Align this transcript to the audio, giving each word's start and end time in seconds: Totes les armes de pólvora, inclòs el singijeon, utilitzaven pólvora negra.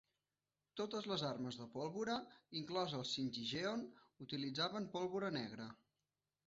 Totes 0.79 1.09
les 1.11 1.25
armes 1.27 1.59
de 1.59 1.67
pólvora, 1.75 2.15
inclòs 2.63 2.97
el 3.03 3.07
singijeon, 3.13 3.85
utilitzaven 4.29 4.91
pólvora 4.97 5.35
negra. 5.41 5.75